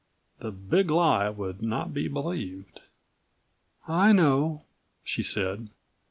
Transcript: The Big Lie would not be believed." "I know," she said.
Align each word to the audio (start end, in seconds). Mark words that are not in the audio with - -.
The 0.39 0.51
Big 0.51 0.89
Lie 0.89 1.29
would 1.29 1.61
not 1.61 1.93
be 1.93 2.07
believed." 2.07 2.79
"I 3.87 4.13
know," 4.13 4.63
she 5.03 5.21
said. 5.21 5.69